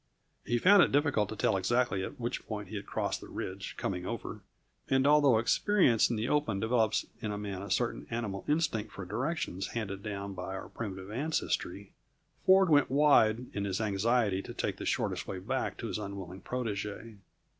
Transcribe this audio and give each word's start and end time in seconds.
He 0.43 0.57
found 0.57 0.81
it 0.81 0.91
difficult 0.91 1.29
to 1.29 1.35
tell 1.35 1.55
exactly 1.55 2.03
at 2.03 2.19
which 2.19 2.47
point 2.47 2.69
he 2.69 2.75
had 2.75 2.87
crossed 2.87 3.21
the 3.21 3.27
ridge, 3.29 3.75
coming 3.77 4.03
over; 4.03 4.41
and 4.89 5.05
although 5.05 5.37
experience 5.37 6.09
in 6.09 6.15
the 6.15 6.27
open 6.27 6.59
develops 6.59 7.05
in 7.21 7.31
a 7.31 7.37
man 7.37 7.61
a 7.61 7.69
certain 7.69 8.07
animal 8.09 8.43
instinct 8.47 8.91
for 8.91 9.05
directions 9.05 9.67
handed 9.67 10.01
down 10.01 10.33
by 10.33 10.55
our 10.55 10.69
primitive 10.69 11.11
ancestry, 11.11 11.93
Ford 12.47 12.67
went 12.69 12.89
wide 12.89 13.45
in 13.55 13.63
his 13.65 13.79
anxiety 13.79 14.41
to 14.41 14.55
take 14.55 14.77
the 14.77 14.87
shortest 14.87 15.27
way 15.27 15.37
back 15.37 15.77
to 15.77 15.85
his 15.85 15.99
unwilling 15.99 16.41
protégée. 16.41 17.17